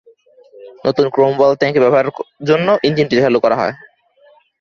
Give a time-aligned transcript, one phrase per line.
[0.85, 2.13] নতুন ক্রোমওয়েল ট্যাংকে ব্যবহারের
[2.49, 3.73] জন্য ইঞ্জিনটি চালু করা হয়।